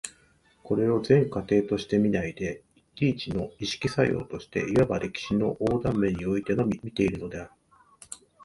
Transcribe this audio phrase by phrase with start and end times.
[0.63, 2.63] これを全過程として見ないで、
[2.95, 7.51] 一々の意識作用として、いわば歴史の横断面においてのみ見ているのである。